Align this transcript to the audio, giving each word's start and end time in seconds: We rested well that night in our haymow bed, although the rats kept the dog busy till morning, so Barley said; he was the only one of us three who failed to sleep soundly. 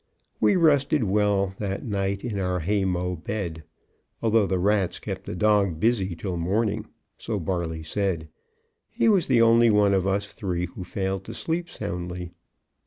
We 0.39 0.55
rested 0.55 1.03
well 1.03 1.53
that 1.59 1.85
night 1.85 2.23
in 2.25 2.39
our 2.39 2.61
haymow 2.61 3.17
bed, 3.23 3.63
although 4.19 4.47
the 4.47 4.57
rats 4.57 4.97
kept 4.97 5.25
the 5.27 5.35
dog 5.35 5.79
busy 5.79 6.15
till 6.15 6.37
morning, 6.37 6.87
so 7.19 7.39
Barley 7.39 7.83
said; 7.83 8.27
he 8.89 9.07
was 9.07 9.27
the 9.27 9.43
only 9.43 9.69
one 9.69 9.93
of 9.93 10.07
us 10.07 10.31
three 10.31 10.65
who 10.65 10.83
failed 10.83 11.23
to 11.25 11.35
sleep 11.35 11.69
soundly. 11.69 12.31